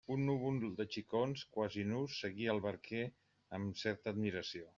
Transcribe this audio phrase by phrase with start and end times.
[0.13, 3.05] Un núvol de xicons quasi nus seguia el barquer
[3.61, 4.69] amb certa admiració.